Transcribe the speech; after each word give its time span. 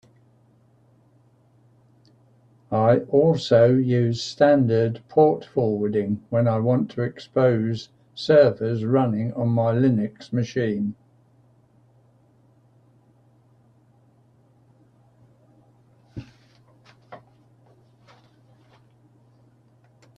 I 2.71 3.01
also 3.09 3.71
use 3.75 4.19
standard 4.19 5.03
port 5.07 5.45
forwarding 5.45 6.23
when 6.31 6.47
I 6.47 6.57
want 6.57 6.89
to 6.95 7.03
expose 7.03 7.89
servers 8.15 8.83
running 8.83 9.31
on 9.35 9.49
my 9.49 9.73
Linux 9.73 10.33
machine. 10.33 10.95